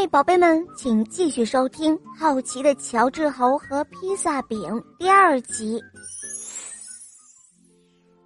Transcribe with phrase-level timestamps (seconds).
[0.00, 4.58] 嘿，宝贝们，请继续收听《好奇的乔治猴和披萨饼》
[4.98, 5.78] 第二集。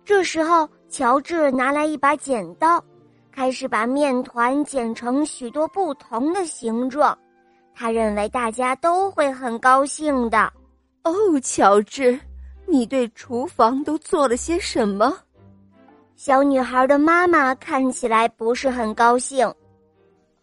[0.04, 2.80] 这时候，乔治拿来一把剪刀，
[3.32, 7.18] 开始把面团剪成许多不同的形状。
[7.74, 10.52] 他认为大家都会很高兴的。
[11.02, 11.12] 哦，
[11.42, 12.16] 乔治，
[12.68, 15.12] 你对厨房都做了些什么？
[16.14, 19.52] 小女孩的妈妈看起来不是很高兴。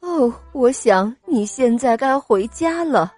[0.01, 3.13] 哦，我想你现在该回家了。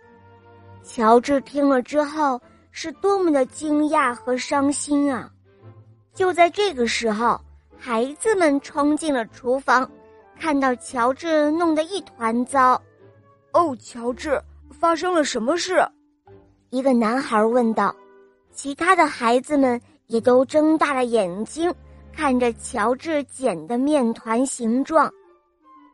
[0.83, 2.39] 乔治听了之后
[2.71, 5.29] 是多么的惊讶和伤心啊！
[6.13, 7.39] 就在这个时候，
[7.77, 9.89] 孩子们冲进了厨房，
[10.37, 12.79] 看到乔治弄得一团糟。
[13.53, 15.83] 哦，乔治，发生了什么事？
[16.69, 17.95] 一个男孩问道。
[18.51, 21.73] 其他的孩子们也都睁大了眼睛，
[22.15, 25.11] 看着乔治剪的面团形状。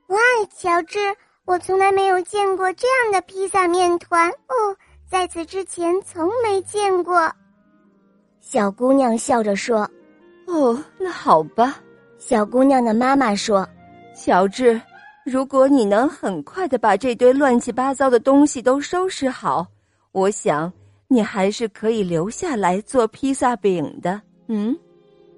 [0.09, 0.17] 哇，
[0.55, 0.99] 乔治，
[1.45, 4.75] 我从来没有见过这样的披萨面团哦，
[5.07, 7.31] 在此之前从没见过。
[8.41, 9.87] 小姑娘笑着说
[10.47, 11.77] ：“哦，那好吧。”
[12.17, 13.67] 小姑娘的妈妈说
[14.17, 14.81] ：“乔治，
[15.23, 19.67] 如果你能很快的把这堆乱七八糟的东西都收拾好，
[20.11, 20.73] 我想
[21.07, 24.19] 你还是可以留下来做披萨饼的。”
[24.49, 24.75] 嗯。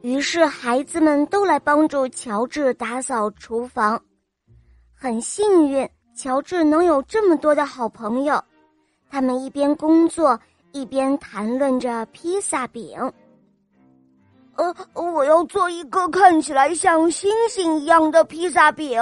[0.01, 4.01] 于是孩子们都来帮助乔治打扫厨房。
[5.01, 8.39] 很幸运，乔治能有这么多的好朋友。
[9.09, 10.39] 他们一边工作，
[10.73, 13.11] 一边谈论着披萨饼。
[14.57, 19.01] 呃，我要做一个看起来像星星一样的披萨饼。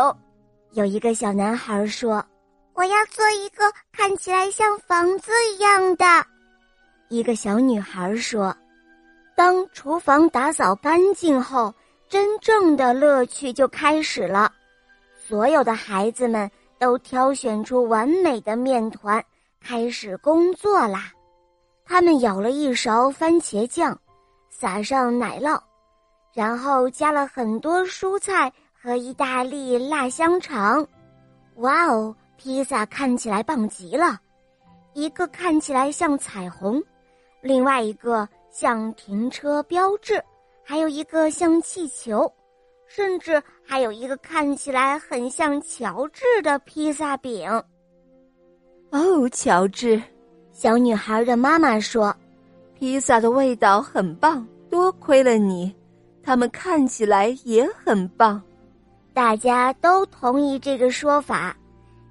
[0.72, 2.25] 有一个小男孩说
[2.75, 6.06] ：“我要做一个看起来像房子一样的。”
[7.09, 8.56] 一个小女孩说
[9.36, 11.73] ：“当厨房打扫干净后，
[12.08, 14.50] 真正的乐趣就开始了。”
[15.30, 16.49] 所有的孩子们
[16.80, 19.23] 都挑选出完美的面团，
[19.61, 21.13] 开始工作啦。
[21.85, 23.95] 他们舀了一勺番茄酱，
[24.50, 25.62] 撒上奶酪，
[26.34, 30.84] 然后加了很多蔬菜和意大利辣香肠。
[31.57, 34.19] 哇哦，披萨看起来棒极了！
[34.94, 36.81] 一个看起来像彩虹，
[37.40, 40.19] 另外一个像停车标志，
[40.63, 42.34] 还有一个像气球。
[42.91, 47.47] 甚至还有一个看起来很像乔治的披萨饼。
[48.89, 50.01] 哦，乔治，
[50.51, 52.13] 小女孩的妈妈说
[52.73, 55.73] ：“披萨的味道很棒，多亏了你。
[56.23, 58.41] 它们看起来也很棒。”
[59.13, 61.55] 大家都同意这个说法，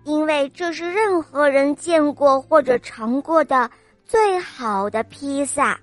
[0.04, 3.68] 因为这是任何人见过或者尝过的
[4.04, 5.76] 最好的披萨。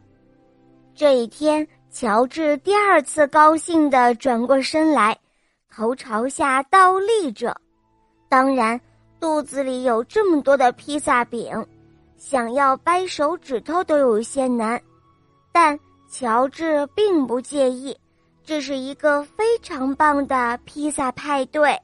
[0.96, 1.68] 这一天。
[1.96, 5.18] 乔治第二次高兴地转过身来，
[5.74, 7.56] 头朝下倒立着。
[8.28, 8.78] 当然，
[9.18, 11.66] 肚子里有这么多的披萨饼，
[12.18, 14.82] 想要掰手指头都有些难。
[15.54, 15.80] 但
[16.10, 17.98] 乔治并不介意，
[18.44, 21.80] 这是一个非常棒的披萨派对。